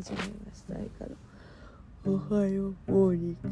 [0.00, 0.22] 始めま
[0.54, 0.74] した。
[0.74, 1.10] 相方。
[2.06, 3.50] おはようモーニング。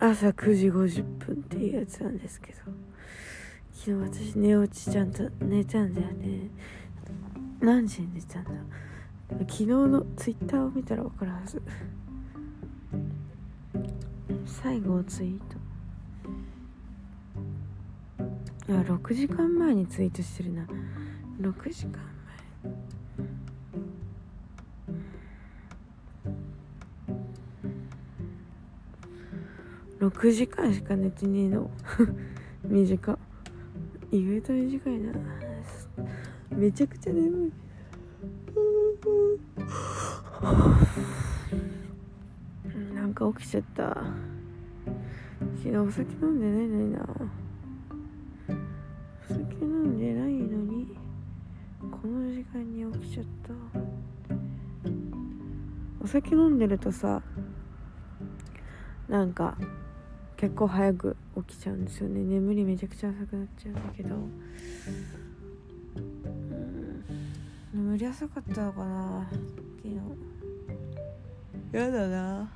[0.00, 2.58] 朝9時50分っていうやつなんですけど。
[3.72, 6.50] 昨日私寝落ちちゃんと寝たんだよね。
[7.60, 8.50] 何時に寝たんだ？
[9.38, 11.62] 昨日のツイッターを見たら分かるはず。
[14.46, 15.44] 最後のツイート。
[18.68, 20.66] あ6時間前にツイートしてるな。
[21.40, 22.15] 6時間？
[30.08, 31.68] 6時間しか寝てねえの。
[32.62, 33.18] 短。
[34.12, 35.12] 意外と短いな。
[36.50, 37.52] めちゃくちゃ眠い。
[42.94, 43.84] なんか起きちゃった。
[45.56, 47.00] 昨日お酒飲んでないのにな。
[49.28, 50.96] お酒飲んでないのに。
[51.80, 53.52] この時間に起きちゃった。
[56.00, 57.20] お酒飲んでるとさ
[59.08, 59.56] なんか
[60.36, 61.16] 結構早く
[61.48, 62.20] 起きちゃうんですよね。
[62.20, 64.14] 眠りめちゃくちゃ浅くなっちゃうんだけど。
[64.14, 64.32] うん。
[67.72, 69.28] 眠り浅かったのかな。
[69.30, 69.38] 昨
[69.88, 69.96] 日。
[71.72, 72.48] やだな。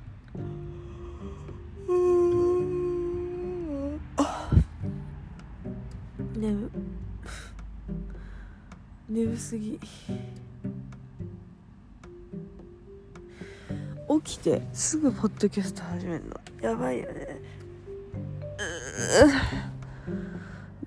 [6.35, 6.71] 眠。
[9.09, 9.79] 眠すぎ。
[14.23, 16.37] 起きてすぐポッドキャスト始めるの。
[16.61, 17.30] やばいよね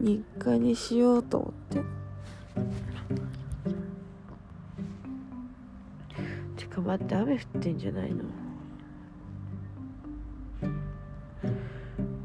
[0.01, 1.83] 日課にしようと思って。
[6.57, 8.25] てか待って雨降ってんじゃないの？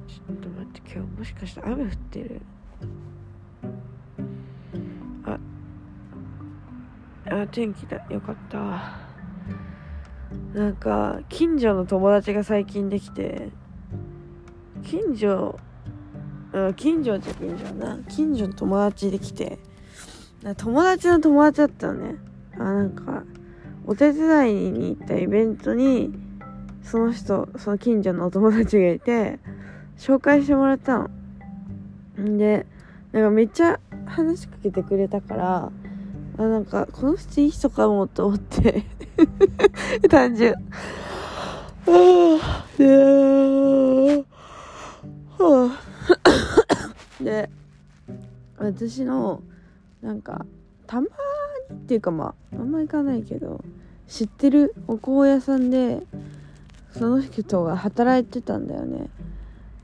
[0.07, 2.41] ちょっと待って今日もしかして雨降ってる？
[5.25, 5.39] あ
[7.31, 8.05] あ天気だ。
[8.09, 9.07] よかった。
[10.53, 13.49] なんか近所の友達が最近できて
[14.83, 15.59] 近所
[16.51, 17.99] うん近所っちゃ近所な。
[18.09, 19.59] 近所の友達できて。
[20.57, 22.15] 友達の友達だったのね。
[22.57, 23.23] あなんか
[23.85, 26.11] お手伝いに行ったイベントに
[26.83, 29.39] その人その近所のお友達がいて
[29.97, 31.09] 紹介してもらったの。
[32.19, 32.65] んで
[33.11, 35.71] なんかめっちゃ話しかけてくれたから
[36.37, 38.85] あなんかこの人いい人かもと思って。
[40.09, 40.55] 単純。
[42.77, 44.25] で
[47.21, 47.49] で
[48.57, 49.41] 私の
[50.01, 50.45] なんか
[50.87, 51.07] たまに
[51.73, 53.63] っていうかまああんま行かないけど
[54.07, 56.01] 知ってるお香屋さんで
[56.91, 59.09] その人が働いてたんだよね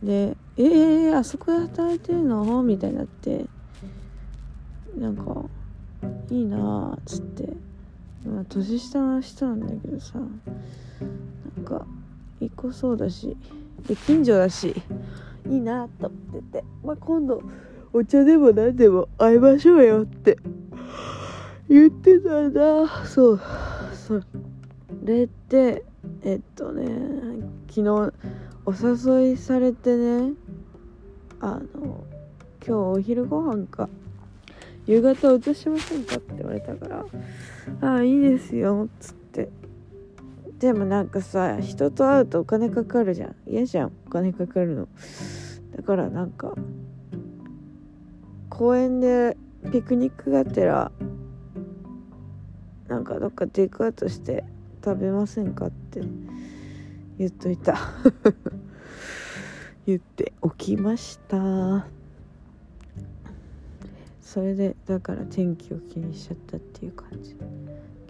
[0.01, 3.45] で「えー、あそこで働いてるの?」みたいになって
[4.97, 5.45] なんか
[6.31, 7.53] 「いいな」っつって
[8.25, 11.85] まあ年下の人なんだけどさなんか
[12.39, 13.37] いい子そうだし
[13.87, 14.75] で近所だし
[15.47, 17.41] いいなと思ってて、まあ、今度
[17.93, 20.37] お茶でも何でも会いましょうよって。
[21.67, 23.05] 言ってたんだ。
[23.05, 23.41] そう。
[23.93, 24.21] そ
[25.03, 25.83] れって
[26.23, 26.85] えっとね
[27.67, 28.13] 昨日
[28.65, 30.33] お誘いされてね。
[31.39, 32.03] あの
[32.65, 33.89] 今日お昼ご飯か。
[34.85, 37.05] 夕方お茶しませんかって言われたから。
[37.81, 38.87] ああいいですよ。
[38.87, 39.24] っつって
[40.59, 43.35] でもなんかさ人と会うとお金かかるじゃん。
[43.45, 43.91] 嫌じゃん。
[44.07, 44.87] お金かかるの。
[45.75, 46.55] だからなんか
[48.49, 49.35] 公園で
[49.71, 50.91] ピクニックがてら
[52.87, 54.45] なんかどっかテイクアウトして
[54.83, 56.01] 食べませんかって
[57.17, 57.77] 言っといた。
[59.85, 61.85] 言っておきました。
[64.21, 67.35] それでだから天気を気にしちゃったっていう感じ。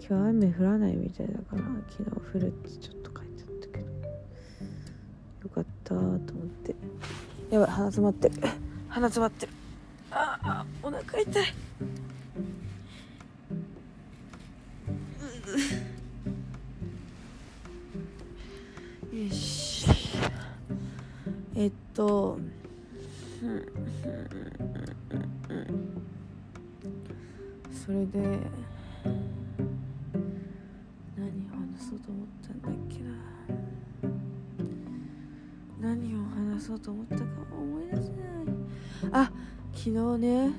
[0.08, 3.86] 今日雨降らないみたいだから昨日降るってちょっと書いてあったけど
[5.42, 6.18] よかったと思っ
[6.62, 6.76] て。
[7.50, 8.34] やばい鼻詰まってる。
[8.88, 9.52] 鼻詰まってる。
[10.12, 11.46] ああお腹痛い。
[19.24, 19.86] よし。
[21.56, 22.38] えっと
[27.72, 28.38] それで
[36.56, 37.22] 話そうと思ったか
[37.52, 38.10] 思い出せない。
[39.12, 39.30] あ
[39.72, 40.50] 昨日ね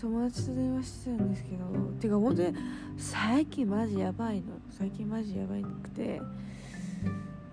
[0.00, 1.56] 友達と電話してたんですけど
[2.00, 2.54] てか本当に
[2.96, 4.42] 最近マジやばいの。
[4.70, 6.20] 最近マジやばいくて。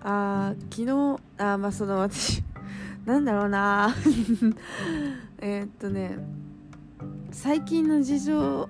[0.02, 2.42] あー昨日あまあその私
[3.06, 3.94] なんだろうな。
[5.38, 6.18] えっとね
[7.30, 8.68] 最近の事情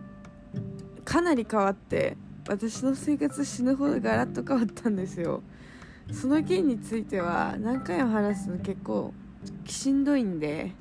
[1.05, 2.17] かなり変わって
[2.49, 5.43] 私の生活死ぬほどガラッと変わったんですよ。
[6.13, 9.13] その件については何回も話すの結構
[9.67, 10.73] しんどいんで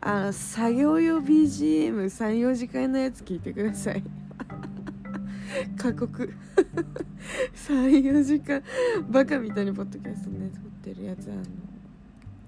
[0.00, 4.02] あの作業用 BGM34 時間のやつ聞いてください。
[5.76, 6.32] 過酷。
[7.54, 8.62] 34時間
[9.10, 11.42] バカみたいにポッドキャストね撮ってるやつあの。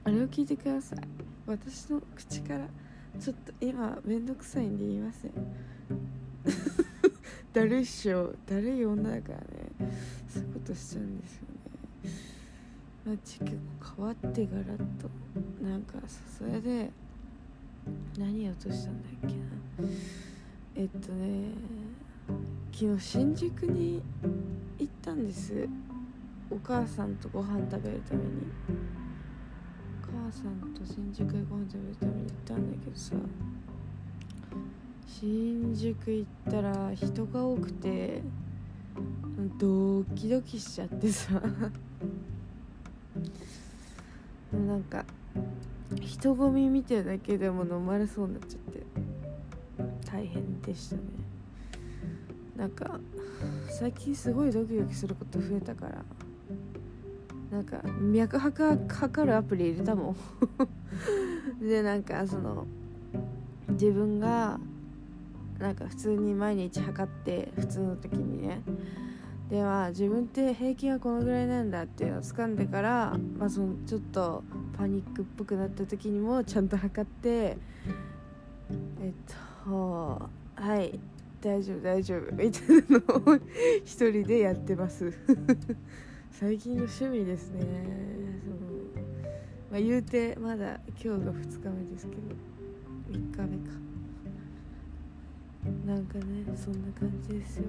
[0.05, 0.99] あれを聞いてください。
[1.46, 2.69] 私の口から
[3.19, 5.32] ちょっと今めんどくさいんで言いません。
[7.53, 8.35] だるいっしょ。
[8.46, 9.44] だるい女だからね
[10.29, 11.59] そういうことしちゃうんですよね。
[13.10, 15.10] マジ結構変わってガラッと
[15.60, 15.94] なんか
[16.38, 16.92] それで
[18.16, 19.32] 何を落としたんだっけな。
[20.76, 21.48] えっとね
[22.70, 24.00] 昨日新宿に
[24.78, 25.68] 行ったんです。
[26.52, 28.30] お母さんとご飯食べるために。
[30.04, 33.16] お母さんと新宿でご飯食べるために行ったんだけどさ
[35.08, 38.22] 新宿行ったら人が多くて
[39.58, 41.42] ドキドキしちゃってさ。
[44.52, 45.04] なんか
[46.00, 48.82] 人混み見てるだけでも飲まれそうになっちゃって
[50.10, 51.02] 大変でしたね。
[52.56, 53.00] なんか
[53.70, 56.04] 最近すごいドキドキすること増えたから
[57.50, 60.16] なんか脈拍測るアプリ入れたもん。
[61.66, 62.66] でなんかその
[63.70, 64.60] 自分が
[65.58, 68.62] なんか普通に毎日測って普通の時にね
[69.50, 74.44] では自分って平均はこのぐらいなんだっていうのを掴んでから、まあ、そのちょっと
[74.79, 79.12] パニックっぽくなった時にもちゃんと測ってえっ
[79.67, 81.00] とはい
[81.41, 83.37] 大丈夫大丈夫みたいなのを
[83.85, 85.12] 一人でやってます。
[86.31, 87.62] 最近の趣味ですね。
[88.44, 88.56] その、
[89.73, 92.23] まあ、言うてまだ今日が2日目ですけど
[93.11, 93.81] 3日目か。
[95.87, 96.25] なんかね
[96.55, 97.64] そんな感じですよ。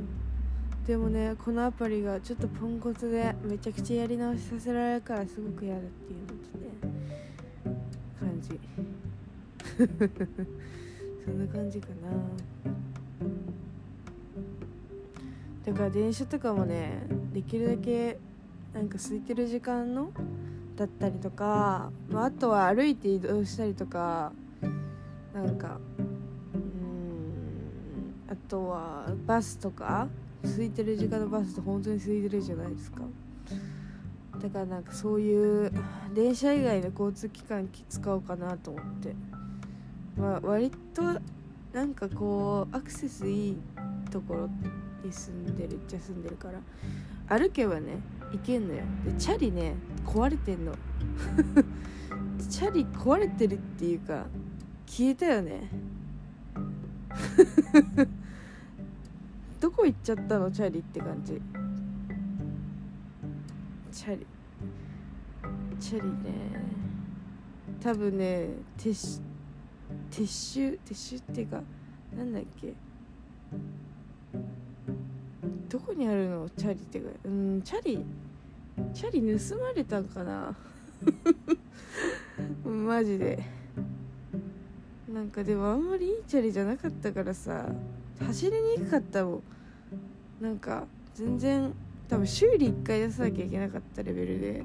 [0.88, 7.82] でもねこのアプリがちょっとポンコツでめちゃくちゃやり直しさせられるからすごく嫌だっていうのとね
[8.20, 8.60] 感じ。
[11.24, 12.12] そんな感じかな。
[15.66, 17.04] だから電車とかもね
[17.34, 18.18] できるだけ
[18.74, 20.12] なんか空いてる時間の
[20.76, 24.32] だったりとか、まあ、あとは歩いて移動したりとか
[25.34, 25.80] なんか
[26.56, 26.64] うん
[28.28, 30.08] あとはバスとか
[30.44, 33.02] 空いてる時間のバスって本当に空いてるじゃないですか。
[34.42, 35.72] だからなんかそういう
[36.16, 39.16] 電車以外の交通機関使おうかなと思って、
[40.18, 41.04] まあ、割と
[41.74, 43.58] なんかこうアクセスいい
[44.10, 44.50] ところ
[45.04, 46.60] に住んでるっちゃ住んでるから。
[47.38, 48.00] 歩けばね
[48.34, 48.84] 行けんのよ。
[49.06, 50.74] でチャリね壊れてんの。
[52.50, 54.26] チャリ壊れてるっていうか
[54.86, 55.70] 消えたよね。
[59.62, 60.52] どこ行っちゃったの？
[60.52, 61.40] チャリって感じ。
[63.92, 64.26] チャリ。
[65.80, 66.16] チャリね。
[67.80, 69.22] 多分ね撤収
[70.10, 71.62] 撤収撤収っていうか
[72.18, 72.74] なんだっけ？
[75.70, 76.50] どこにあるの？
[76.58, 77.10] チャリってか。
[77.26, 78.04] うんチャリ。
[78.96, 80.56] チャリ盗まれたんかな？
[82.66, 83.44] マジで。
[85.08, 87.70] なんかでもあんまりいいチャリじゃなかったからさ。
[88.26, 89.42] 走りにくかったも
[90.40, 91.74] んなんか全然
[92.08, 94.64] 多分修理1回出さなきゃいけなかったレベルで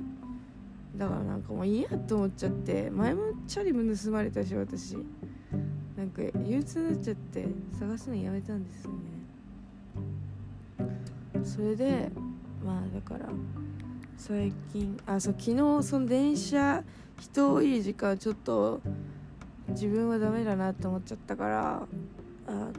[0.96, 4.96] だからなんかもういいやと思っちゃって前もチャリも盗まれたし私
[5.96, 7.46] なんか憂鬱になっちゃって
[7.78, 8.96] 探すのやめたんですよね。
[11.44, 12.10] それで
[12.64, 13.30] まあだから
[14.16, 16.82] 最近あそう昨日その電車
[17.20, 18.80] 人多い時間ちょっと
[19.68, 21.86] 自分はダメだなって思っちゃったから
[22.46, 22.72] あの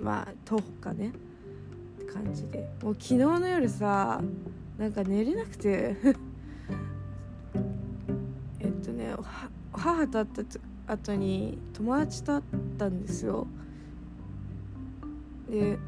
[0.00, 1.08] まあ徒歩かね。
[1.08, 2.68] って感じで。
[2.82, 4.20] もう昨日の夜さ
[4.78, 5.96] なんか寝れなくて。
[8.60, 9.14] えっとね
[9.72, 10.26] 母と会っ
[10.86, 12.42] た後に友達と会っ
[12.78, 13.46] たんですよ。
[15.50, 15.78] で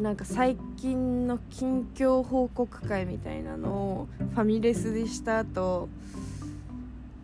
[0.00, 5.88] なんか最近の近況報告会みたいなのをファミレスでした後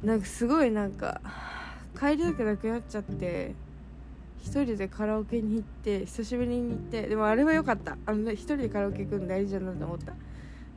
[0.02, 1.20] なんかすごいなんか
[1.98, 3.54] 帰りたくなくなっちゃって。
[4.42, 7.96] 一人でカラオケに行って久しぶりに行ってでもあれは良かった。
[8.04, 10.12] あの、ね、一人でカラオケ行くの大事だなと思った。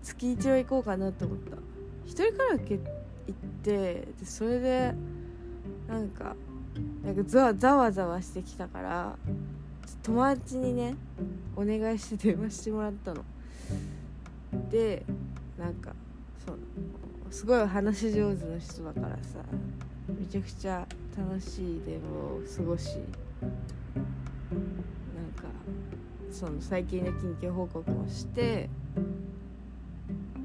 [0.03, 1.57] 月一は行こうかなと思った。
[2.05, 4.93] 一人カラオケ行ってでそれで
[5.89, 6.35] なんか
[7.03, 7.23] なんか
[7.57, 9.17] ざわざわしてきたから
[10.03, 10.95] 友達にね
[11.55, 13.25] お願いして電話してもらったの。
[14.69, 15.03] で
[15.57, 15.91] なんか
[16.45, 16.59] そう
[17.31, 19.39] すごい話し上手な人だからさ
[20.07, 22.99] めちゃくちゃ楽しい電話を過ごし
[23.41, 23.51] なん
[25.35, 25.49] か
[26.31, 28.69] その最近の近況報告もして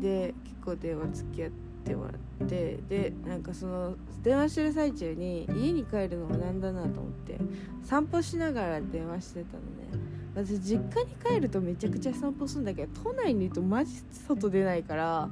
[0.00, 1.50] で結構電話付き合っ
[1.84, 2.10] てもら
[2.44, 7.38] ってでなんかその電話してる最中に家に帰るのもなんだなと思って
[7.82, 10.10] 散歩しながら電話してたのね。
[10.32, 15.28] 私実家に帰るとめちゃくちゃ散歩するんだけど都内にいるとマジ外出ないから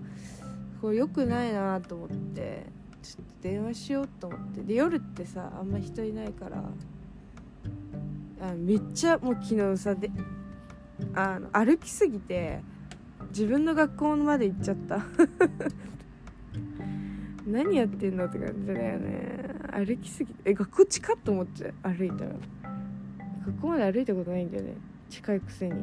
[0.80, 2.66] これ良くないなと思って
[3.00, 4.62] ちょっと電話しようと思って。
[4.62, 6.64] で夜ってさあんま人いないから
[8.40, 10.10] あめっちゃもう昨日さで
[11.14, 12.60] あの歩きすぎて
[13.30, 15.04] 自分の学校まで行っちゃった。
[17.46, 19.48] 何やってんのって感じだよね。
[19.72, 21.74] 歩きすぎてえ学校近っと思っちゃう？
[21.82, 22.32] 歩いたら。
[23.46, 24.74] 学校まで歩いたことないんだよね。
[25.08, 25.74] 近いくせに。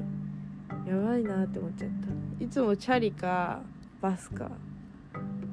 [0.88, 1.90] やばいなって思っちゃっ
[2.40, 2.44] た。
[2.44, 3.62] いつもチャリか
[4.02, 4.52] バスか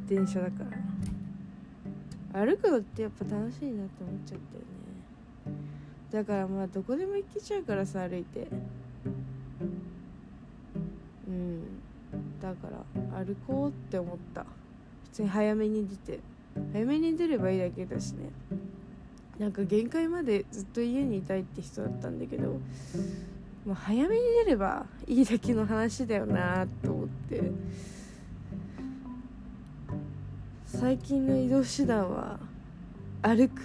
[0.07, 0.65] 電車だか
[2.35, 2.47] ら。
[2.47, 4.41] 歩くのってやっぱ楽しいなって思っちゃっ
[5.45, 5.63] たよね。
[6.13, 8.47] だからまあどこでも行けちゃうからさ歩いて。
[11.27, 11.63] うん。
[12.41, 14.43] だから歩こうって思った。
[15.05, 16.21] 普通に早めに出て。
[16.75, 18.29] 早めに出ればいいだけだしね。
[19.39, 22.59] なんか限界までずっと家にいたいって人だったんだけども
[23.69, 27.51] う早めに出ればいいだけの話だよなと思って。
[30.67, 32.39] 最近の移動手段は
[33.23, 33.63] 歩く。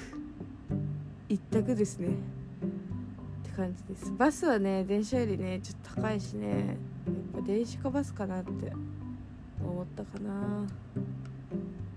[1.29, 2.36] 一択ですね。
[3.57, 4.13] 感じです。
[4.15, 8.51] バスはね電車よりねちょっと高いしねやっぱ電車かバスかなって
[9.59, 10.63] 思ったかな。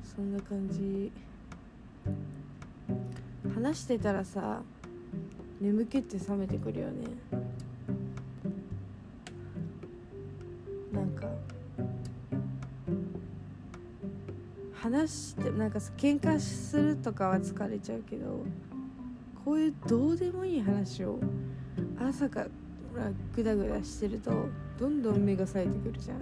[0.03, 1.13] そんな感じ。
[3.55, 4.63] 話してたらさ
[5.61, 7.05] 眠気って冷めてくるよね。
[10.93, 11.29] なんか
[14.73, 18.47] 話してなんか喧嘩するとかは疲れちゃうけど
[19.45, 21.19] こういうどうでもいい話を
[21.99, 22.47] 朝か
[22.95, 24.31] らグダグダしてると
[24.79, 26.19] どんどん目が冴えてくるじゃん。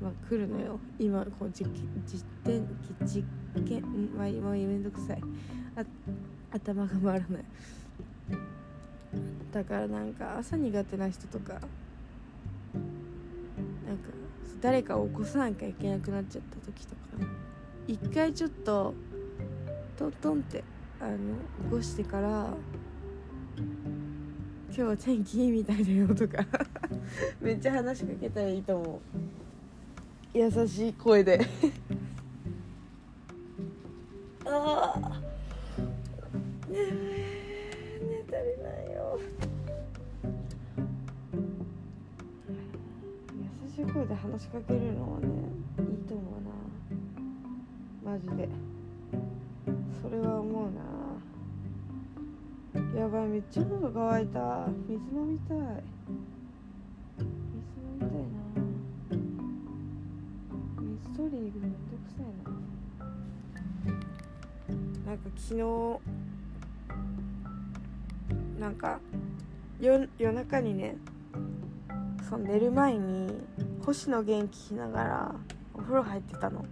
[0.00, 0.78] まあ来るのよ。
[0.98, 1.68] 今こう実
[2.06, 2.66] 実験
[3.04, 3.24] 実
[3.68, 3.82] 験。
[4.16, 5.22] まあもうめんどくさい。
[5.76, 5.84] あ
[6.52, 7.44] 頭が回らない。
[9.52, 11.68] だからなんか朝苦手な人とかなんか
[14.60, 17.00] 誰かを起こさなきゃいけなくなっちゃった時とか。
[17.88, 18.94] 一回ちょっと
[19.96, 20.62] トントンって
[21.02, 22.54] あの起こしてから
[24.68, 26.44] 今日は天気いいみたいだよとか
[27.40, 29.00] めっちゃ話しかけたらいいと思う。
[30.38, 31.40] 優しい声で。
[34.46, 35.20] ああ
[36.68, 39.18] 寝足りないよ。
[43.66, 45.26] 優しい声で話しかけるのはね
[45.78, 46.22] いいと思
[48.04, 48.12] うな。
[48.12, 48.48] マジで。
[50.00, 50.89] それは思うな。
[52.96, 54.66] やばいめっちゃ喉乾いた。
[54.88, 55.58] 水飲みたい。
[57.18, 58.16] 水飲みたいな。
[60.82, 62.26] 水取りに行くのめんどくさい
[65.06, 65.10] な。
[65.10, 65.60] なんか昨日
[68.60, 69.00] なんか
[69.80, 70.96] 夜夜中にね
[72.28, 73.32] その寝る前に
[73.86, 75.34] 星野源聞きながら
[75.74, 76.64] お風呂入ってたの。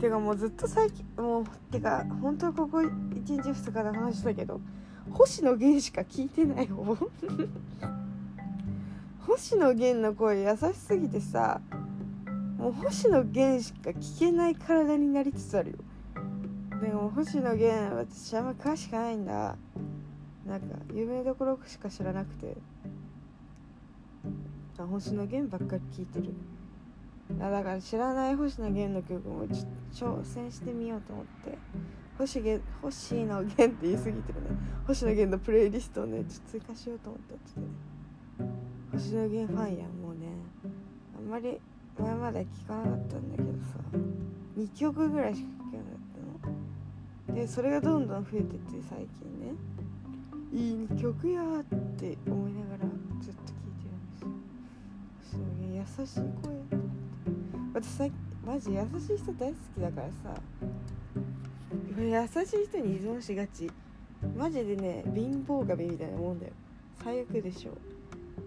[0.00, 2.88] てかもうずっと最近もうてか本当はここ1
[3.24, 4.60] 日2日で話したけど
[5.12, 6.76] 星野源しか聞いてないよ
[9.26, 11.60] 星野源の声優しすぎてさ
[12.60, 15.78] もう星野源しか聞けない体になりつつあるよ。
[16.82, 19.56] でも星野源私あんま詳しくないんだ。
[20.46, 22.58] なんか有名どころしか知らなくて。
[24.76, 26.34] あ星野源ばっかり聴いてる。
[27.40, 31.56] あだから知らない星野源の曲もち挑戦してみようと思って。
[32.20, 34.48] 星源星野源って言い過ぎてるね。
[34.86, 37.66] 星野源のプレイリストをねちょっと追加しようと思ってってね。
[38.92, 40.26] 星野源ファンやもうね。
[41.16, 41.58] あんまり
[41.98, 43.78] 前まで聞かなかったんだけどさ。
[44.58, 45.92] 2曲ぐらいしか聴けなかっ
[47.24, 47.36] たの。
[47.36, 49.54] でそれがどんどん増えてって最近ね。
[50.52, 51.64] いい曲やっ
[51.96, 52.84] て思いながら
[53.22, 56.02] ずっと聴いてるんですよ。
[56.02, 56.52] 優しい声
[57.72, 58.04] 私さ
[58.44, 60.38] マジ優しい人大好きだからさ
[61.98, 63.70] 優しい人に依存しがち。
[64.36, 66.52] マジでね貧乏神みたいなもんだよ。
[67.02, 67.72] 最悪でしょ。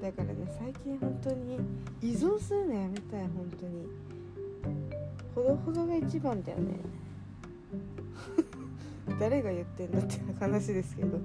[0.01, 1.59] だからね最近本当に
[2.01, 3.87] 依存するのやめたい本当に。
[5.33, 6.79] ほどほどが一番だよね。
[9.19, 11.17] 誰が言ってんだって話ですけど。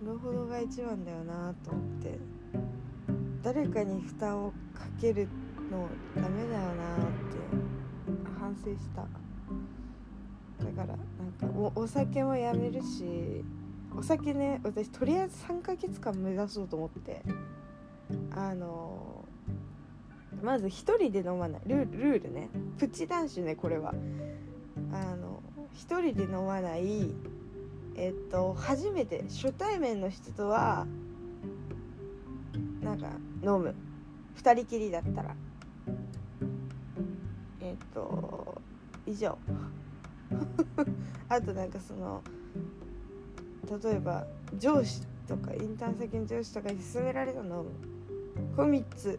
[0.00, 2.18] ほどほどが一番だよなと思って。
[3.42, 5.26] 誰かに負担をかける
[5.70, 7.40] のダメだよなって
[8.38, 9.06] 反省した。
[10.60, 10.96] だからなん
[11.52, 13.44] かおお酒もやめるし
[13.96, 17.22] お酒ね私とりあえず3ヶ月間目指そうと思って
[18.32, 19.24] あの
[20.42, 21.62] まず1人で飲まない。
[21.66, 22.48] ルールね。
[22.78, 23.92] プチ男子ねこれは。
[24.92, 25.42] あの
[25.74, 27.14] 1人で飲まない
[27.96, 30.86] えっと初めて初対面の人とは
[32.80, 33.08] なんか
[33.42, 33.74] 飲む。
[34.42, 35.34] 2人きりだったら。
[37.60, 38.60] えっと
[39.06, 39.36] 以上。
[41.28, 42.22] あとなんかその
[43.82, 44.26] 例えば
[44.58, 47.64] 上司とかインターン先の上司とかに勧められたの
[48.56, 49.18] これ3つ。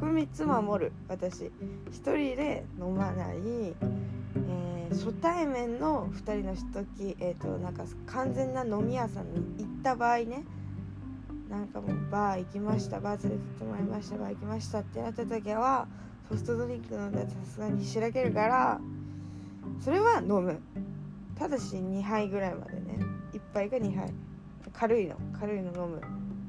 [0.00, 0.92] これ3つ守る。
[1.08, 1.50] 私1
[1.92, 10.44] 人で飲まない、えー、初対面の2人の時、えーと、なんか完全な飲み屋さんに行った場合ね。
[11.48, 13.00] なんかもうバー行きました。
[13.00, 14.18] バー連れてってもらいました。
[14.18, 15.86] バー行きましたってなった時は
[16.28, 18.80] ソフトドリンク飲んだらさすがにしらけるから
[19.80, 20.60] それは飲む。
[21.38, 22.98] ただし2杯ぐらいまでね。
[23.32, 24.12] 1杯か2杯。
[24.72, 25.16] 軽いの。
[25.38, 26.00] 軽いの飲む。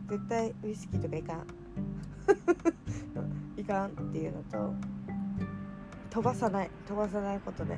[0.10, 1.46] 絶対ウイスキーとかいかん。
[3.60, 4.74] いかんっていうのと
[6.10, 6.72] 飛ばさない。
[6.88, 7.78] 飛ばさないことで。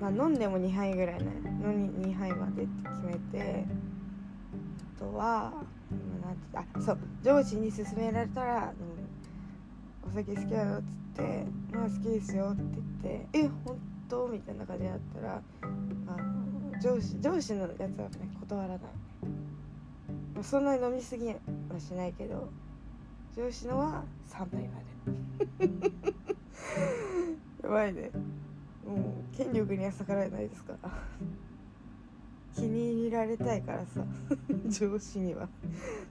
[0.00, 1.26] まあ飲んでも2杯ぐらいね。
[1.62, 3.66] のに2杯までって決めて。
[4.96, 5.52] あとは
[5.90, 6.98] 今なんてあそう。
[7.22, 8.72] 上司に勧められたら、
[10.04, 11.09] うん、お酒好きだよっつって
[11.72, 12.62] 「まあ好きですよ」って
[13.02, 13.76] 言って「え本
[14.08, 15.42] 当?」みたいな感じだったら
[16.06, 18.80] あの上司上司のやつはね断らない。
[20.42, 21.34] そんなに飲みすぎは
[21.78, 22.48] しないけど
[23.36, 24.80] 上司のは3杯ま
[25.58, 25.70] で。
[27.62, 28.10] やばいね。
[28.86, 30.90] もう権力には逆らえないですから。
[32.54, 34.04] 気に入られたいからさ
[34.66, 35.48] 上司には。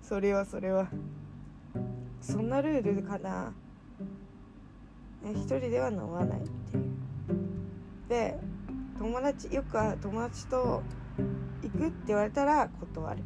[0.01, 0.87] それはそれは。
[2.21, 3.53] そんなルールかな。
[5.25, 6.85] 一人では飲まないっていう。
[8.07, 8.37] で
[8.97, 10.83] 友達よく友達と
[11.61, 13.23] 行くって言われたら断る。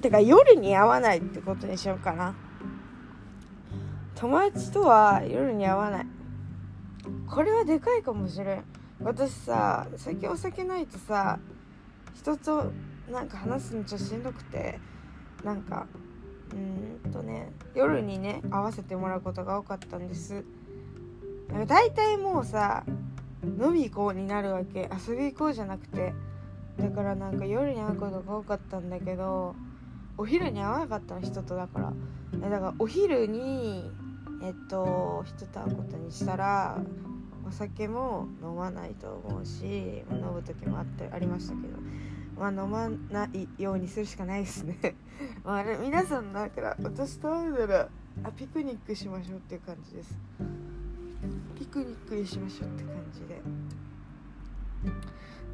[0.00, 2.34] てか夜に会わないってことにしようかな。
[4.14, 6.06] 友達とは夜に会わない。
[7.28, 8.64] これはでかいかもしれん。
[9.00, 11.38] 私さ最近お酒ないとさ
[12.14, 12.72] 人と
[13.10, 14.78] なんか話すのちょっとしんどくて
[15.42, 15.86] なんか
[16.52, 20.44] うんとね夜にね会わせてもらうことが多かったんです。
[21.66, 22.84] 大体もうさ
[23.42, 24.88] 飲み行こうになるわけ。
[25.06, 26.14] 遊び行こうじゃなくて。
[26.78, 29.54] だからなんか夜に会うことが多かったんだけど
[30.16, 31.92] お昼に会わなかったの人とだから。
[32.40, 33.90] だからお昼に
[34.42, 36.78] えっと人と会うことにしたら
[37.46, 41.76] お酒も飲まないと思うし飲む時もあってありましたけど。
[42.42, 44.96] まあ飲まないようにするしかないですね。
[45.44, 47.88] まあ、ね、皆さんだから私と会うなら
[48.24, 50.18] あピクニックしましょうっていう感じです。
[51.56, 53.40] ピクニックにしましょうって感じで。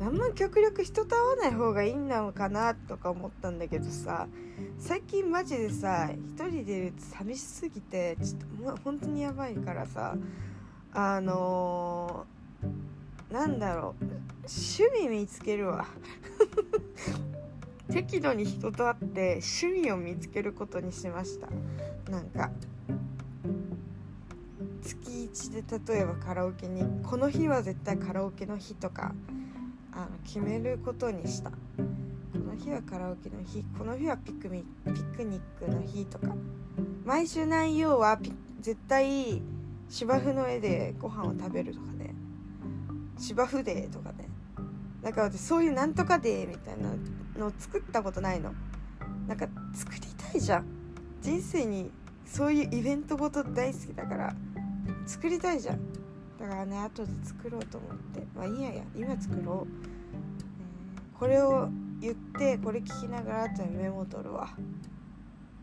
[0.01, 4.29] あんま極力人と会わない方がいいのかなとか思ったんだけどさ
[4.79, 10.17] 最近マジでさ一人でいると寂しすぎてちょっともう本当にやばいからさ
[10.93, 14.05] あのー、なんだろう
[14.49, 15.87] 趣味見つけるわ。
[17.91, 21.49] 適度に人と会って趣味を見つけることにしました。
[22.11, 22.51] なんか
[24.83, 29.15] 月1で例えばカラオケにこの日は絶対カラオケの日とか
[29.93, 31.51] あの決めることにした。
[31.51, 31.57] こ
[32.39, 36.35] の日はカラオケの日この日はピクミピクニックの日とか。
[37.05, 38.21] 毎週何曜は
[38.61, 39.41] 絶対
[39.89, 42.15] 芝生の絵でご飯を食べるとかね。
[43.19, 44.28] 芝生デーとかね。
[45.03, 46.91] だか私そういうなんとかデーみたいな
[47.39, 48.53] のを作ったことないの。
[49.27, 50.65] なんか作りたいじゃん。
[51.23, 51.91] 人生に
[52.25, 54.35] そういうイベントごと大好きだから
[55.07, 55.79] 作りたいじゃん。
[56.39, 58.27] だからね後で作ろうと思って。
[58.35, 59.67] まあいいやや今作ろ
[61.15, 61.69] う、これを
[62.01, 64.51] 言ってこれ聞きながら後でメモ取るわ。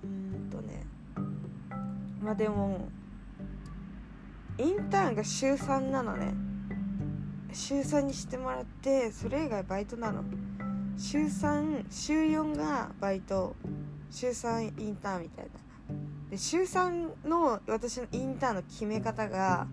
[0.04, 0.86] うんとね。
[2.22, 2.88] まあでも
[4.58, 6.34] インターンが週3なのね。
[7.56, 10.24] 週3にしてもらってそれ以外バイトなの。
[10.98, 13.56] 週3週4がバイト。
[14.12, 15.52] 週3インターンみたいな。
[16.30, 19.68] で週3の私のインターンの決め方が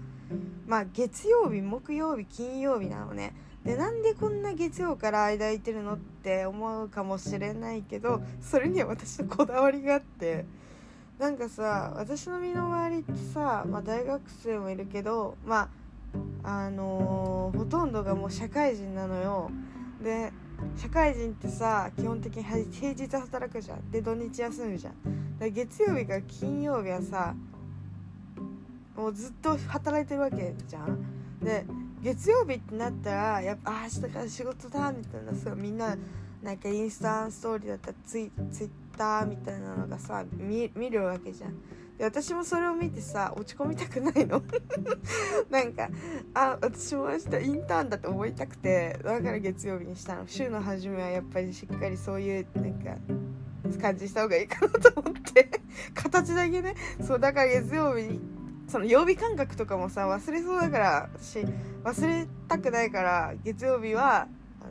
[0.64, 3.34] まあ月曜日木曜日金曜日なのね。
[3.64, 10.46] でなんでこんな月曜から間空いてるのって思うかもしれないけどそれには私のこだわりがあって。
[11.18, 15.81] なんかさ私の身の回りってさ、まあ、大学生もいるけどまあ
[16.42, 19.50] あのー、ほとんどがもう社会人なのよ。
[20.02, 20.32] で
[20.76, 23.90] 社会人ってさ基本的に平日働くじゃん。
[23.90, 25.38] で土日休むじゃん。
[25.38, 27.34] で月曜日から金曜日はさ
[28.96, 30.98] もうずっと働いてるわけじゃん。
[31.40, 31.64] で
[32.02, 35.96] 月曜日ってなったらやっぱあ明日から仕事だみたいなさみんな
[36.42, 41.54] なんかインスタンストーリーだったらツイツイッターみたいなのがさ見見るわけじゃん。
[41.98, 44.42] で私もそれを見てさ落ち込みたくないの。
[45.50, 45.88] なんか
[46.34, 50.26] あ私も明日インターンだと思いたくてだから月曜日にしたの。
[50.26, 52.96] 週の初めはやっぱりしっかりそういうなんか
[53.80, 55.48] 感じした方がいいかなと思って。
[55.94, 56.74] 形だけね。
[57.00, 58.20] そうだから月曜日に
[58.68, 61.40] その曜日感覚とかもさ忘れそうだから私
[61.84, 64.28] 忘れたくないから月曜日は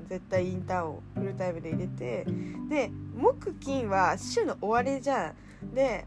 [0.10, 2.26] 絶対インターンをフルタイムで入れて
[2.70, 5.74] で木金は週の終わりじゃん。
[5.74, 6.06] で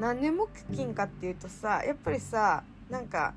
[0.00, 3.34] 何で木金かっていうとさやっぱりさなんか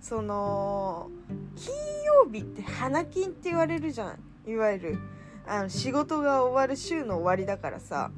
[0.00, 1.08] その
[1.56, 4.16] 金曜日って花金って言われるじゃ
[4.46, 4.56] んい？
[4.56, 4.98] わゆる
[5.46, 8.10] あの仕事が終わる週の終わりだからさ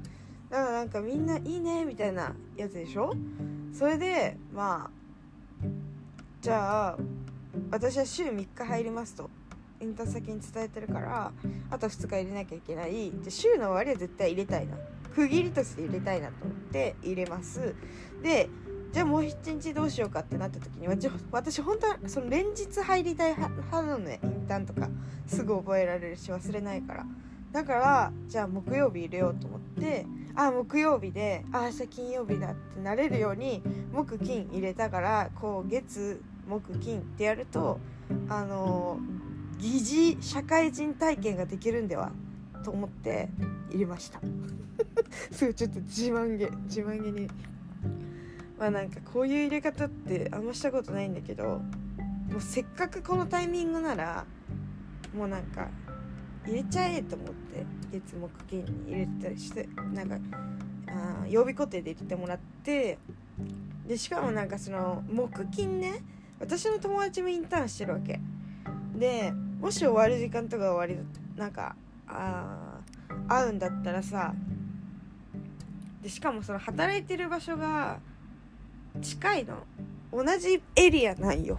[0.51, 3.15] だからなんかみんないいねみたいなやつでしょ？
[3.73, 5.67] それでまあ
[6.41, 6.99] じゃあ
[7.71, 9.31] 私は週3日入りますと。
[9.81, 11.33] インター先に伝えてるから
[11.71, 13.11] あと2日入れなきゃいけない。
[13.11, 14.77] で週の終わりは絶対入れたいな。
[15.15, 17.75] 区切りとして入れたいなと思って入れます。
[18.23, 18.49] で
[18.93, 24.89] じゃあもう1日どうしようかってなった時に私本当はその連日入りたい派なのねインターンとか
[25.27, 27.07] すぐ覚えられるし忘れないから。
[27.51, 37.79] だからじゃあ木曜日入れようと思ってあ木曜日であ明日金曜日だってなれるように木金入れたからこう月木金ってやると
[38.29, 38.99] あの
[39.59, 42.11] 疑似社会人体験ができるんでは。
[42.65, 43.29] と思って
[43.71, 44.21] 入れました。
[45.31, 47.29] すぐちょっと自慢げ自慢げに。
[48.59, 51.61] まあなんかこういう入れ方ってあんましたことないんだけど
[52.31, 54.25] もうせっかくこのタイミングなら
[55.15, 55.69] もうなんか
[56.47, 60.19] 入れちゃえと思って月木金に入れたりしてなんか
[60.89, 62.99] あ曜日固定で入れてもらって
[63.87, 66.03] でしかもなんかその木金ね
[66.39, 68.21] 私の友達もインターンしてるわけ。
[68.97, 71.05] でもし終わる時間とか終わり
[71.37, 71.75] なんか
[72.15, 72.81] あ
[73.29, 74.35] 会うんだったらさ
[76.03, 77.99] でしかもその働いてる場所が
[79.01, 79.65] 近いの。
[80.13, 81.59] 同じエリアなんよ。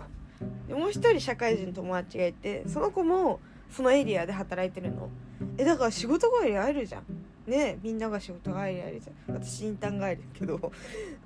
[0.67, 5.09] でもう一人社会人友達がいてその子もそのエリアで働いてるの。
[5.57, 7.03] えだから仕事帰り会えるじゃん。
[7.51, 9.35] ねみんなが仕事帰り会えるじゃん。
[9.35, 10.71] 私インターン帰りだけど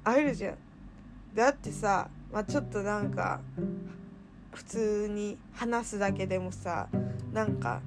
[0.04, 0.56] 会えるじゃん。
[1.36, 3.42] だってさまあちょっとなんか
[4.52, 6.88] 普通に話すだけでもさ
[7.32, 7.82] なんか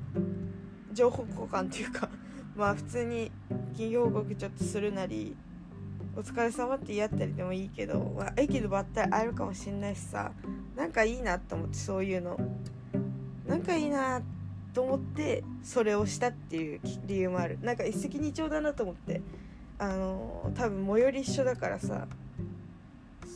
[0.92, 2.08] 情報交換っていうか
[2.56, 3.30] まあ普通に
[3.72, 5.36] 企業報告ちょっとするなり
[6.14, 10.32] お疲れ様って言い合ったりでもいいけど、まあ、駅でばったり会えるかもしんないしさ
[10.76, 12.38] なんかいいなと思ってそういうの。
[13.46, 14.22] なんかいいな
[14.72, 17.58] と思ってそれをしたっていう理由もある。
[17.60, 19.20] なんか一石二鳥だなと思って
[19.78, 22.06] あの多分最寄り一緒だからさ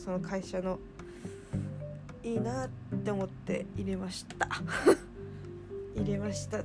[0.03, 0.79] その会社の
[2.23, 2.69] いいなっ
[3.03, 4.47] て思って入れました。
[5.95, 6.63] 入れました。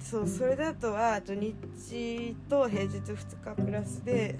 [0.00, 4.38] そうそれだとは土日と平日2日プラスで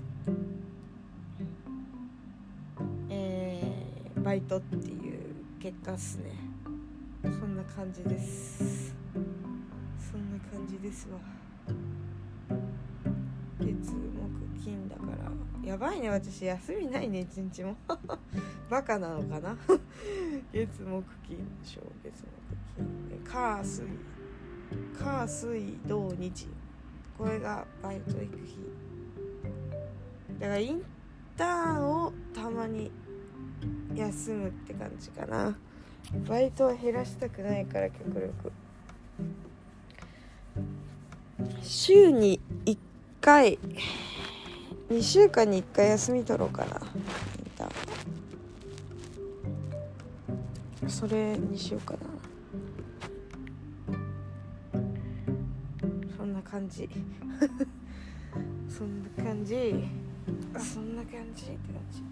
[3.11, 6.31] えー、バイトっていう結果っすね。
[7.23, 8.95] そんな感じです。
[10.11, 11.19] そんな感じですわ。
[13.59, 15.03] 月木金だか
[15.63, 15.69] ら。
[15.69, 17.77] やばいね私休みないね一日も。
[18.71, 19.57] バカなのかな。
[20.53, 23.25] 月木金でしょ月木金。
[23.25, 23.83] 火水
[24.99, 26.49] 火水土日。
[27.17, 28.59] これがバイト行く日。
[30.39, 30.83] だからイン
[31.37, 32.91] ターンをたまに
[33.95, 35.57] 休むって感じかな。
[36.29, 38.53] バイトは減らしたくないから極力。
[41.63, 42.79] 週に1
[43.21, 43.59] 回
[44.91, 46.81] 2週間に1回休み取ろうかなイン
[47.57, 47.69] ター
[50.87, 50.91] ン。
[50.91, 52.08] それにしようかな
[56.51, 56.89] 感じ。
[58.69, 59.89] そんな感じ。
[60.59, 62.03] そんな感じって感じ。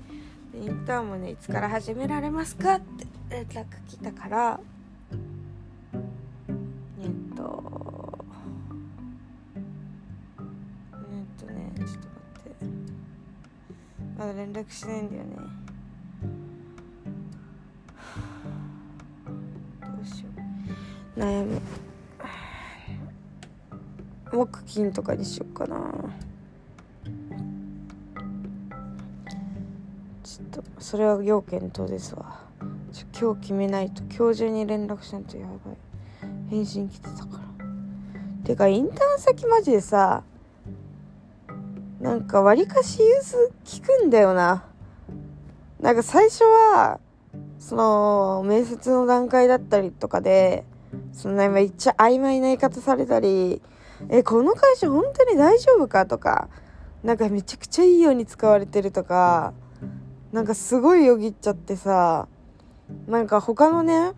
[0.52, 2.76] でインターンもねいつから始められますか？
[2.76, 4.60] って連絡来たから。
[7.00, 8.24] えっと
[10.92, 11.98] えっとねちょっと待
[12.50, 12.66] って。
[14.18, 15.36] まだ連絡しないんだよね。
[19.80, 20.28] どうしよ
[21.16, 21.20] う。
[21.20, 21.60] 悩む。
[24.66, 25.76] 金とかにしようかな。
[30.22, 32.40] ちょっとそれは要検討ですわ。
[33.18, 34.02] 今日決めないと。
[34.14, 35.76] 今日中に連絡しないとやばい。
[36.50, 37.46] 返信来てたから。
[38.44, 40.22] てかインターン先マジでさ
[42.00, 44.64] なんかわりかし融通聞くんだよな。
[45.80, 47.00] なんか最初は
[47.58, 50.64] その面接の段階だったりとかで
[51.12, 53.60] そのめっちゃ曖昧な言い方されたり
[54.08, 56.48] えこの会社本当に大丈夫かとか
[57.02, 59.54] なんかめちゃくちゃいいように使われてるとか
[60.32, 62.28] なんかすごいよぎっちゃってさ
[63.06, 64.12] なんか他のね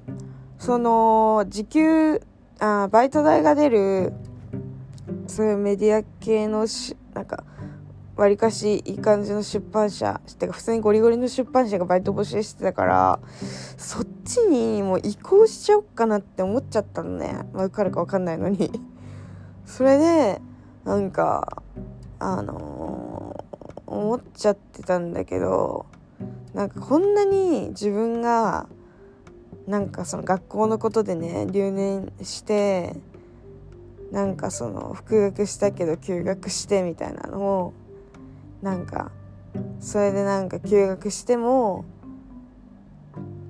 [0.59, 2.23] その時給
[2.59, 4.13] あバイト代が出る
[5.27, 7.45] そういうメディア系のしなんか
[8.17, 13.21] わりかしいい感じの出版社てか普通にゴリゴリの出版社がバイト募集してたから
[13.77, 18.71] そっちにもう移行しちゃおっかなって思っちゃったのね、まあ、受かるか分かんないのに。
[19.69, 20.41] それで
[20.85, 21.63] なんか
[22.19, 25.87] あのー、思っちゃってたんだけど
[26.55, 28.67] なんかこんなに自分が
[29.67, 32.97] なんかその学校のことでね留年して
[34.11, 37.75] なんかその復学したけど休学してみたいなのを
[38.63, 39.13] なんか
[39.81, 41.85] それでなんか休学しても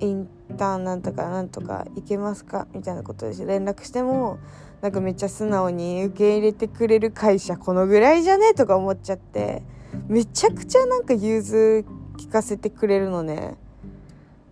[0.01, 2.67] インターンなんとかなんとか行けますか？
[2.73, 4.37] みたいなことで連絡しても
[4.81, 9.61] なんかめっちゃ素直に受け入れてくれる会社このぐらいじゃねとか思っちゃって
[10.07, 11.85] めちゃくちゃなんか融通
[12.17, 13.55] 聞かせてくれるのね。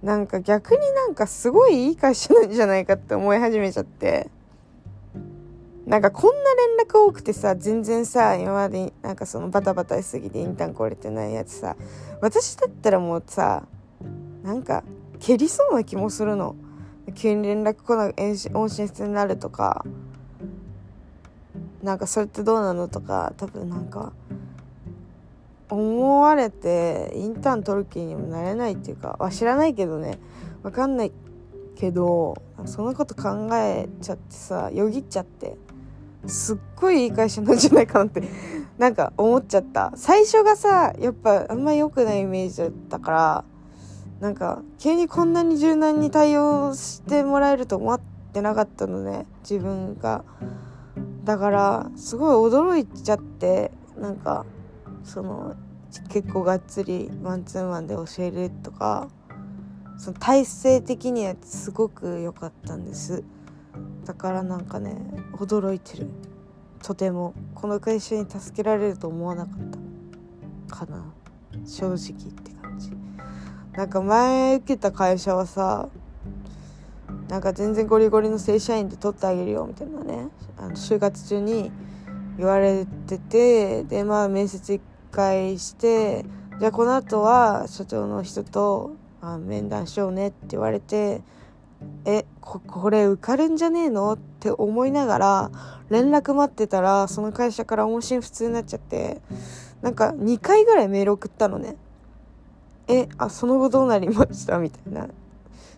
[0.04, 4.30] なんか逆になんかすごいいい会社なんじゃないかって思い始めちゃって。
[5.86, 11.78] なんかこんな連絡多くてさ全然さ今までなんかそのバタバタしすぎてインターン来れてないやつさ
[12.20, 13.64] 私だったらもうさ
[14.44, 14.84] なんか
[15.20, 16.56] 蹴りそうな気もするの。
[17.16, 18.22] 急に連絡来なく
[18.54, 19.86] 音信不通になるとか。
[21.84, 24.14] なんかそれってどうなのとか多分なんか
[25.70, 30.18] 思われてインターン取る気にもなれないっていうかは知らないけどね
[30.64, 31.12] 分かんない
[31.76, 35.58] けどそんなこと考えちゃってさよぎっちゃって
[36.26, 38.24] すっごいいい会社なんじゃないかなって
[38.78, 39.92] なんか思っちゃった。
[39.96, 43.44] 最初がさやっぱあんま良くないイメージだったから
[44.20, 48.00] なんか急にこんなに柔軟に対応してもらえると思っ
[48.34, 50.24] てなかったのね自分が。
[51.28, 54.46] だからすごい驚いちゃってなんか
[55.04, 55.58] その
[56.08, 59.10] 結構がっつりマンツーマンで教えるとか
[59.98, 63.26] その体制的にはすごく良かったんです。
[64.06, 64.96] だからなんかね
[65.34, 66.08] 驚いてる。
[66.82, 67.34] とても。
[67.56, 71.14] この会社に助けられると思わなかったかな。
[71.66, 72.92] 正直って感じ。
[73.74, 75.90] なんか前受けた会社はさ
[77.30, 80.30] なんか全然ゴリゴリの正社員で取ってあげるよみたいなね。
[80.58, 81.72] あの就活中に
[82.38, 86.26] 言われててでまあ面接一回して
[86.60, 91.22] じゃあこの後は社長の人とあ面談しようねって言われて
[92.06, 94.14] えここれ受かるんじゃねえの？
[94.14, 95.52] って思いながら
[95.90, 99.22] 連絡待ってたらその会社から音信不通になっちゃって
[99.82, 101.76] なんか2回ぐらいメール送ったのね。
[102.88, 104.58] えあその後どうなりました？
[104.60, 105.08] みたいな。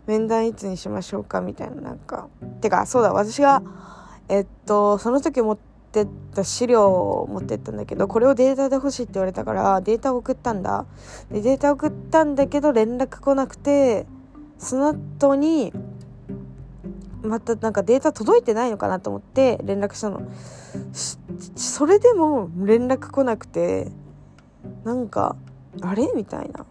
[0.09, 2.29] 面談いつにしましょうかみたいななんか。
[2.61, 3.61] てかそうだ私が
[4.27, 5.57] えっとその時持っ
[5.91, 10.87] てった資料を持ってったんだけどこれをデータで欲しいって言われたからデータを送ったんだ。
[11.31, 14.07] でデータ送ったんだけど連絡来なくて
[14.57, 15.71] その後に
[17.21, 20.23] またなんかデータ届いてないのかなと思って連絡したの。
[21.55, 23.91] それでも連絡来なくて
[24.83, 25.35] なんか
[25.81, 26.11] あれ？
[26.15, 26.65] みたいな。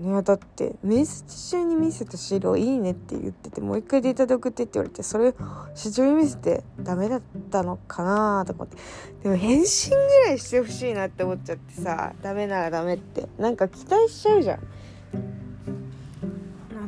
[0.00, 5.34] ねだって面接中に見せた資料いいねって言っててもう一回データで送ってって言われてそれ
[5.74, 8.76] 社長に見せてダメだったのかなと思って。
[9.22, 13.28] でも返信ぐらいしてほしいなって思っちゃってさダメならダメって。
[13.38, 14.60] なんか期待しちゃうじゃん。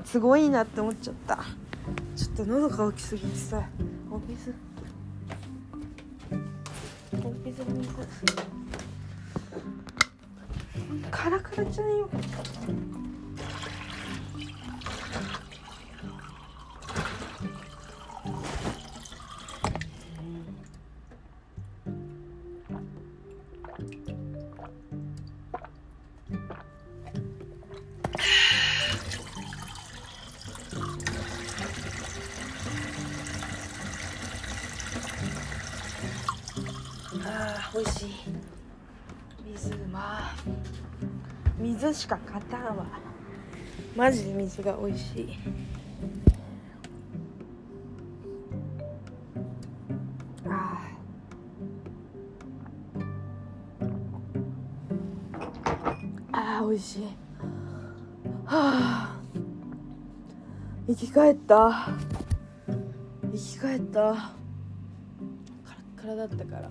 [0.05, 1.39] すごいなって思っちゃった。
[2.17, 3.63] ちょっと喉乾きすぎてさ
[4.11, 4.55] お水
[7.13, 7.93] お水お水。
[11.11, 12.11] カラカラじゃねえよ。
[37.75, 38.09] 美味しい。
[39.51, 40.35] 水うま
[41.59, 43.12] 水しか勝たんわ。
[43.95, 45.29] マジで水が美味しい。
[56.33, 57.03] ああ美味しい。
[57.03, 57.11] は
[58.47, 59.17] あ。
[60.87, 61.89] 生き返った。
[63.33, 64.01] 生き返った。
[64.01, 64.17] カラ
[65.97, 66.71] ッカラだったから。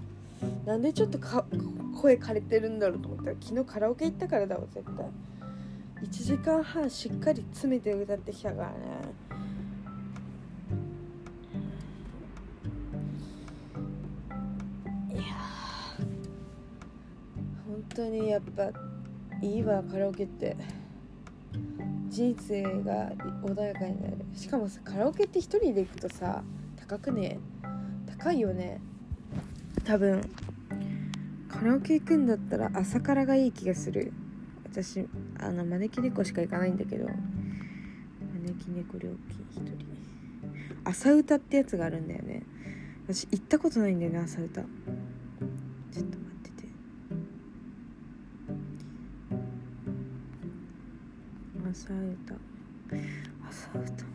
[0.65, 1.45] なんでちょっとか
[2.01, 3.31] 声枯れてるんだろうと思った。
[3.31, 5.05] ら昨日カラオケ行ったからだわ絶対。
[6.03, 8.75] 1時間半しっかり詰めて歌ってきたからね。
[15.13, 15.23] いや
[17.67, 18.71] 本当にやっぱ
[19.41, 20.55] いいわカラオケって。
[22.09, 23.11] 人生が
[23.41, 24.17] 穏やかになる。
[24.33, 26.43] しかもさカラオケって一人で行くとさ
[26.75, 27.39] 高くね？
[28.05, 28.81] 高いよね。
[29.85, 30.21] 多分。
[31.47, 34.11] カラオケ行くんだったら朝からがいい気がする。
[34.71, 35.05] 私
[35.37, 37.15] あの招き猫しか行かないんだけど招
[38.63, 39.09] き猫料
[39.53, 39.85] 金1人。
[40.83, 42.43] 朝歌ってやつがあるんだよね。
[43.07, 44.61] 私行ったことないんだよね朝歌。
[44.61, 44.95] ちょっと待
[45.99, 46.67] ってて。
[51.69, 52.35] 朝歌。
[53.47, 54.05] 朝歌。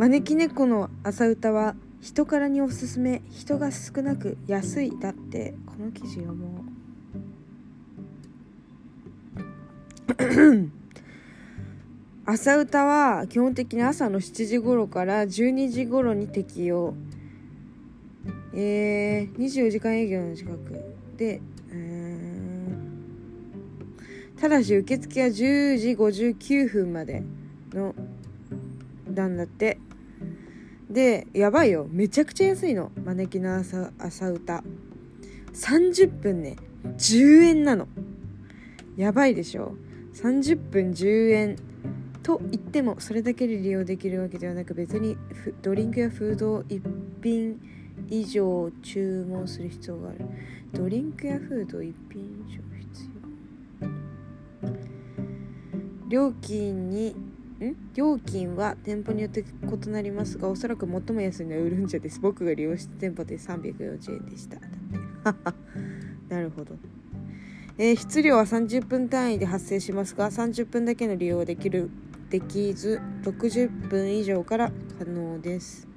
[0.00, 5.52] 招き猫の朝歌は人からにおすすめ人が少なく安いだって。
[5.66, 6.64] この記事読も
[10.08, 10.70] う。
[12.24, 16.94] 朝歌は基本的に朝の7時頃から12時頃に適用。
[18.54, 20.82] えー、24時間営業の近く
[21.18, 21.42] で
[24.40, 27.22] ただし受付は10時59分まで
[27.74, 27.94] の
[29.14, 29.76] なんだって。
[30.90, 31.86] でやばいよ。
[31.88, 32.90] めちゃくちゃ安いの。
[33.04, 34.64] 招きの朝朝歌。
[35.54, 36.56] 30分ね。
[36.84, 37.86] 10円なの。
[38.96, 39.76] やばいでしょ。
[40.14, 41.56] 30分10円。
[42.22, 45.16] と言ってもそれだけで利用できるわけではなく別に
[45.62, 46.82] ドリンクやフードを1
[47.22, 47.58] 品
[48.08, 50.18] 以上注文する必要がある。
[50.72, 53.08] ドリンクやフードを1品以上必
[53.82, 53.88] 要。
[56.08, 57.14] 料金に
[57.94, 62.20] 料金は店舗によって異なりますがおそらく最も安いのはウルンジャです。
[62.20, 64.58] 僕が利用した店舗で340円でした。
[66.28, 66.76] なるほど。
[67.78, 71.90] えー質量は30分単位で発生しますが30分だけの利用ができる
[72.30, 75.88] できず60分以上から可能です。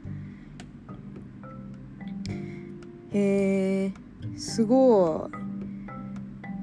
[3.12, 3.94] へえ
[4.38, 5.44] すごい。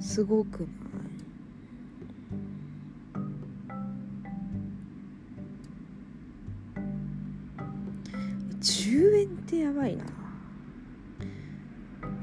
[0.01, 0.80] すごくな
[8.61, 10.05] 10円ってやばいな。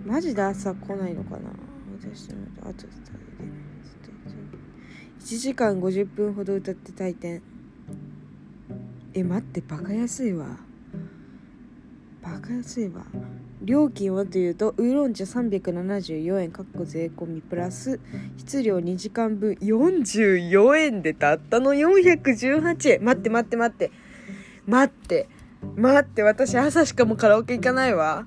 [0.05, 1.49] マジで朝来ないのかな。
[1.99, 2.87] 私のあと
[5.19, 7.41] 1時間50分ほど歌って退店。
[9.13, 10.57] え待ってバカ安いわ。
[12.21, 13.03] バカ安いわ。
[13.61, 17.99] 料金はというとウーロン茶374円かっこ税込みプラス
[18.37, 23.03] 質量2時間分44円でたったの418円。
[23.03, 23.91] 待って待って待って。
[24.67, 25.27] 待って。
[25.75, 28.25] 待って私朝しかもカラオケ行かないわ。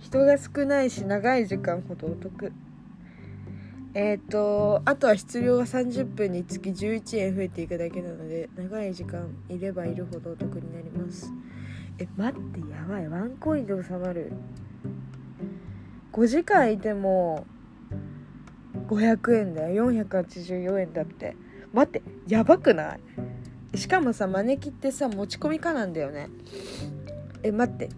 [0.00, 2.52] 人が少ないし長い時間ほどお得。
[3.94, 11.30] えっ、ー、とあとは質量が30分につき11円増えていくだけなので長い時間いればいるほどお得になります。
[11.98, 13.08] え待ってやばい。
[13.08, 14.32] ワンコインで収まる。
[16.12, 17.46] 5時間いても
[18.88, 19.92] 500円だよ。
[19.92, 21.36] 484円だって。
[21.72, 23.00] 待ってやばくない？
[23.74, 26.28] しかもさ招きってさ持ち込みかなんだよね。
[27.42, 27.88] え待って。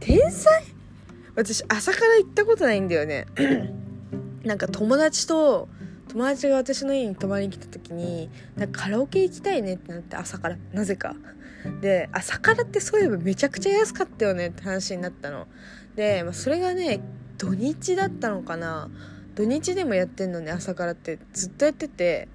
[0.00, 0.64] 天才？
[1.34, 3.26] 私朝から行ったことないんだよね。
[4.44, 5.68] なんか友達と
[6.08, 10.58] 友達が私の家に泊まりに来た時になんかカラオケ行きたいねってなって朝から。
[10.72, 11.14] なぜか。
[11.80, 15.46] で朝からってそういえばめちゃくちゃ安かったよねって話になったの。
[15.94, 17.00] で、まあ、それがね
[17.38, 18.90] 土日だったのかな。
[19.34, 21.18] 土日でもやってんのね朝からって。
[21.32, 22.28] ずっとやってて。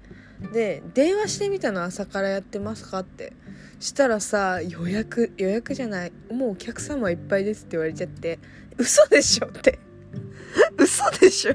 [0.52, 3.32] で電話してみたの朝からやってますかって。
[3.80, 6.12] したらさ予約予約じゃない。
[6.32, 8.38] もうお客様いっぱいですって言われちゃって。
[8.76, 9.78] 嘘でしょって。
[10.78, 11.54] 嘘でしょ。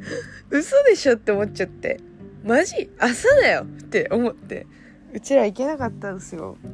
[0.50, 2.00] 嘘でしょって思っちゃって。
[2.44, 2.90] マジ？
[2.98, 4.66] 朝だよって思って。
[5.12, 6.56] うちら行けなかったんですよ。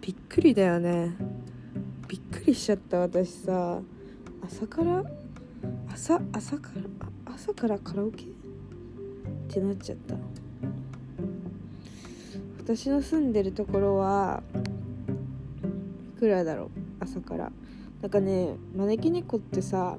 [0.00, 1.16] びっくりだよね。
[2.08, 3.80] びっくりしちゃった私さ。
[4.44, 5.04] 朝から？
[5.92, 7.11] 朝朝から？
[7.42, 8.22] 朝からカラオケ？
[8.22, 8.26] っ
[9.52, 10.14] てなっちゃった。
[12.58, 14.44] 私の住んでるところは
[16.16, 16.68] いくらだろう？
[17.00, 17.50] 朝から。
[18.00, 19.98] なんかね招き猫ってさ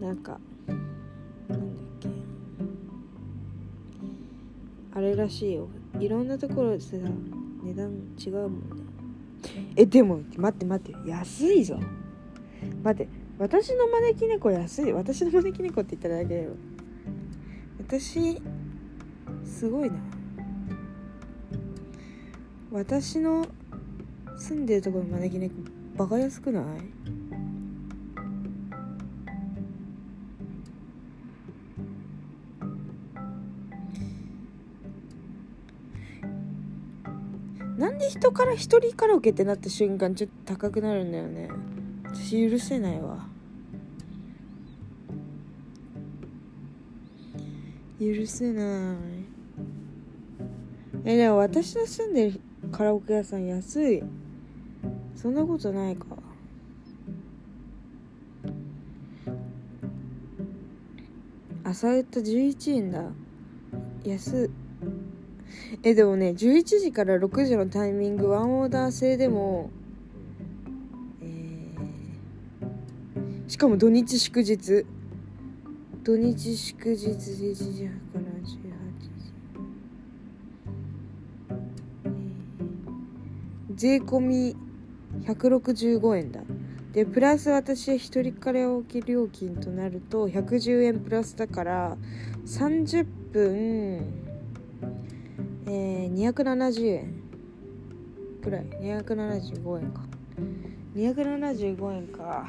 [0.00, 0.38] なんか
[1.48, 2.08] なんだっけ？
[4.94, 5.66] あれらしいよ。
[5.98, 6.96] いろんなところでさ
[7.64, 7.90] 値段
[8.24, 8.60] 違うもんね。
[9.74, 11.10] えでも待って待って。
[11.10, 11.76] 安いぞ。
[12.84, 13.19] 待って。
[13.40, 14.92] 私の招き猫安い。
[14.92, 16.50] 私の招き猫って言っただけだよ。
[17.78, 18.38] 私
[19.42, 19.96] すごいな。
[22.70, 23.46] 私の
[24.36, 25.54] 住んでるところの招き猫
[25.96, 26.64] バカ安くない？
[37.78, 41.48] なんで人から一人カラオケってなった瞬間ちょっと高くなるんだよね。
[42.12, 43.29] 私許せないわ。
[48.00, 48.96] 許せない。
[51.04, 52.40] えでも私の住んでる
[52.72, 54.02] カラオケ屋さん安い。
[55.14, 56.06] そんなことないか。
[61.62, 63.04] 朝歌11円だ。
[64.04, 64.46] 安。
[64.46, 64.50] っ
[65.82, 69.68] えでもね11時から6時のタイミングワンオーダー制でも
[71.20, 74.86] えー、しかも土日祝日。
[76.10, 78.58] 土日祝日11時半から18時、
[82.04, 84.56] えー、税込み
[85.24, 86.40] 165円だ。
[86.92, 91.96] でプラス私一人カラオケ料金となると110円プラスだから
[92.44, 94.12] 30分
[95.68, 97.22] えー、270円
[98.42, 98.64] くらい。
[98.64, 100.02] 275円か。
[100.96, 102.48] 275円か。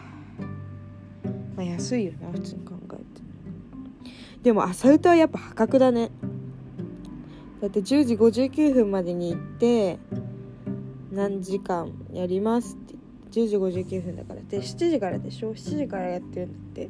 [1.55, 3.00] まあ安いよな普通に考え
[4.43, 6.11] でも朝歌はやっぱ破格だね。
[7.61, 9.99] だって10時59分までに行って
[11.11, 12.95] 何時間やりますって。
[13.31, 14.41] 10時59分だから。
[14.41, 16.89] で7時からでしょ？7時からやってるんだって。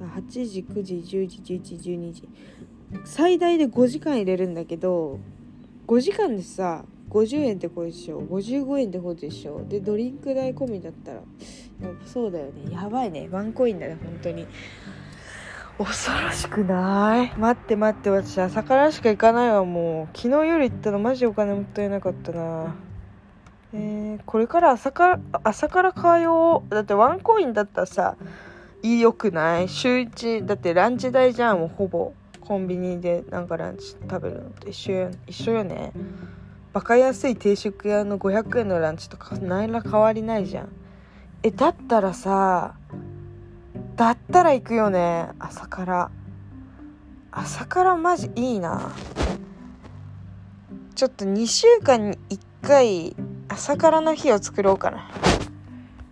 [0.00, 2.28] 8時9時10時11時12時。
[3.04, 5.18] 最大で5時間入れるんだけど
[5.86, 9.64] 5時間でさ50円ってこれでしょ？55円ってことでしょ？
[9.66, 11.22] でドリンク代込みだったらや
[11.88, 12.70] っぱそうだよね。
[12.70, 13.28] やばいね。
[13.30, 14.46] ワンコインだね本当に。
[15.78, 17.38] 恐ろしくない。
[17.38, 20.16] 待って待って私朝からしか行かないわもう。
[20.16, 22.74] 昨日夜行ったのマジお金もったいなかったな。
[23.74, 26.74] えー、これから朝から朝から通おう。
[26.74, 28.16] だってワンコインだったらさ
[28.82, 29.68] いいよくない？
[29.68, 32.12] 週1だってランチ代じゃんもうほぼ。
[32.40, 35.92] コンビニでなんかランチ食べるのと一緒よ一緒よね。
[36.72, 40.68] バカ安い定食屋の500円のランチとか何ら変わりないじゃん。
[41.44, 42.74] えだったらさ
[43.96, 45.28] だったら行くよね。
[45.38, 46.10] 朝から。
[47.30, 48.92] 朝からマジいいな。
[50.94, 53.16] ちょっと2週間に1回
[53.48, 55.10] 朝からの日を作ろうかな。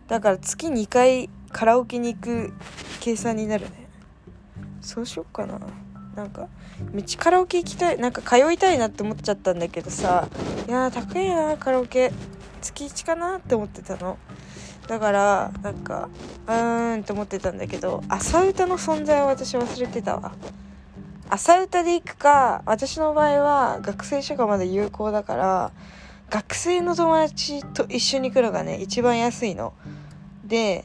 [0.08, 2.52] だから月2回カラオケに行く
[3.00, 3.88] 計算になるね。
[4.80, 5.58] そうしよっかな。
[6.14, 6.48] なんか
[6.92, 10.28] 道カラオケ行きたいなんか通いたいなって思っちゃったんだけどさ。
[10.68, 12.12] いや高いなカラオケ。
[12.60, 14.18] 月1かなって思ってたの。
[14.90, 16.08] だからなんか
[16.48, 20.32] うーんって思ってたんだけど朝歌の存在を私忘れてたわ。
[21.28, 25.70] 朝歌で行くか私の場合は学生証がまだ有効だから
[26.28, 29.74] 学生の友達と一緒に来るのがね一番安いの。
[30.44, 30.84] で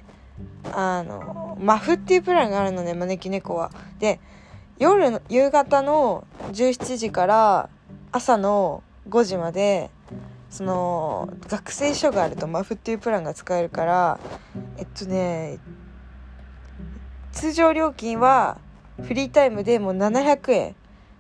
[0.72, 3.72] あのマフっていうプランがあるのね招き猫は。
[3.98, 4.20] で
[4.78, 7.70] 夜の夕方の17時から
[8.12, 9.90] 朝の5時まで
[10.56, 14.20] その学生証があるとマフっていうプランが使えるから
[14.78, 15.60] えっとね
[17.34, 18.58] 通常料金は
[19.04, 20.76] フリータイムでもう700円。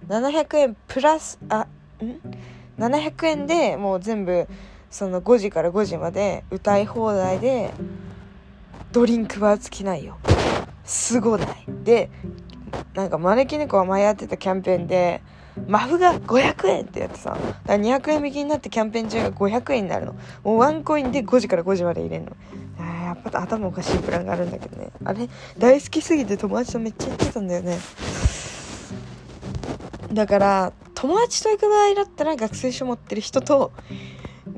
[0.07, 1.67] 700円プラスあ
[2.01, 4.47] ん？700円でもう全部
[4.89, 7.71] その5時から5時まで歌い放題で
[8.93, 10.17] ドリンクは尽きないよ。
[10.85, 11.65] すごない。
[11.83, 12.09] で
[12.93, 15.21] なんか招き猫が前やってたキャンペーンで
[15.67, 17.31] マフが500円ってやってさ。
[17.31, 20.13] だから200円引きになってキャンペーン中が500円になるの。
[20.43, 22.31] もうワンコインで5時から5時まで入れるの。
[22.79, 24.91] あやっぱ頭おかしいプランがあるんだけどね。
[25.05, 25.29] あれ？
[25.57, 27.77] 大好きすぎて友達とめっちゃ行ってたんだよね。
[30.11, 33.71] だから友達と行く場合だったら学生証持ってる人と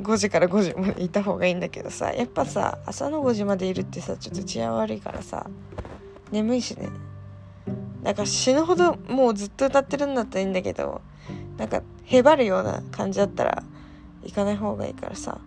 [0.01, 2.11] 5時から5時までいた方がいいんだけどさ。
[2.11, 5.47] やっぱさ朝の5時までいるってさちょっと治安悪いからさ。
[6.31, 6.89] 眠いしね。
[8.07, 11.01] なんか死ぬほどもうずっと歌ってるんだったらいいんだけど
[11.57, 13.63] なんかへばるような感じだったら
[14.23, 15.41] 行かない方がいいからさ。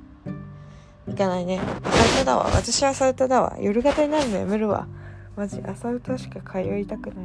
[1.07, 1.59] 行かないね。
[1.83, 2.51] 朝歌だわ。
[2.55, 3.57] 私は朝歌だわ。
[3.59, 4.87] 夜型になるのやめるわ。
[5.37, 7.25] マジ朝歌しか通いたくない。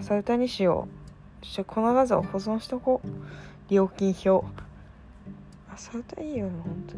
[0.00, 0.88] 朝歌にしよ
[1.42, 1.44] う。
[1.44, 3.08] そしてこの画像保存しとこう。
[3.70, 4.46] 料金表。
[5.70, 6.94] 朝歌いいよ本当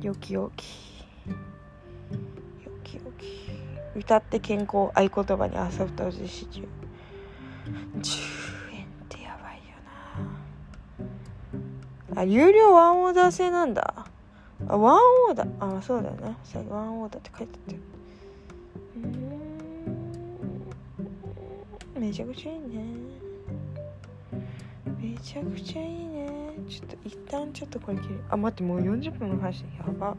[0.00, 0.04] に。
[0.04, 0.91] よきよき
[3.94, 6.66] 歌って健康合言葉に朝歌を実施中10
[8.72, 9.62] 円ってやばいよ
[12.14, 12.20] な。
[12.22, 14.06] あ有料ワンオーダー制なんだ。
[14.66, 14.96] あワン
[15.28, 16.36] オーダーあそうだよね。
[16.44, 17.80] 最後ワンオーダーって書いてあったよ
[21.98, 22.84] めちゃくちゃいいね。
[25.00, 26.52] めちゃくちゃいいね。
[26.68, 28.24] ちょっと一旦ちょっとこれ切る。
[28.28, 30.12] あ待ってもう40分の話やば。
[30.12, 30.16] っ